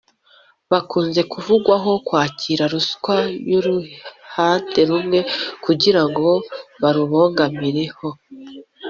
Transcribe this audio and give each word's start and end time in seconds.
bakunze 0.71 1.21
kuvugwaho 1.31 1.91
kwakira 2.07 2.63
ruswa 2.73 3.15
y’uruhande 3.49 4.81
rumwe 4.89 5.19
kugira 5.63 6.01
ngo 6.09 6.29
barubogamireho 6.81 8.07